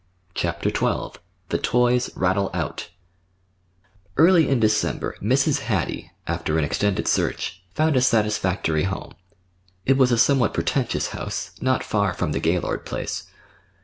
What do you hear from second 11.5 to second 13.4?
not far from the Gaylord place.